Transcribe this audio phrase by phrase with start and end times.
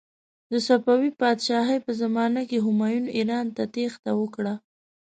[0.51, 4.53] د صفوي پادشاهي په زمانې کې همایون ایران ته تیښته وکړه.